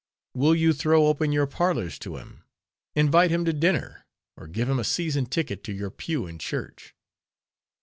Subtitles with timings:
[0.33, 2.43] Will you throw open your parlors to him;
[2.95, 4.07] invite him to dinner?
[4.35, 6.95] or give him a season ticket to your pew in church?